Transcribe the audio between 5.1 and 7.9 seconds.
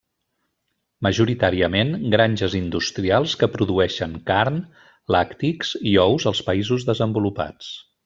làctics i ous als països desenvolupats.